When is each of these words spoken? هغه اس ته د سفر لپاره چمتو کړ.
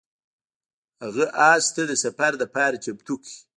هغه 1.03 1.25
اس 1.51 1.65
ته 1.75 1.81
د 1.89 1.93
سفر 2.03 2.31
لپاره 2.41 2.81
چمتو 2.83 3.15
کړ. 3.23 3.31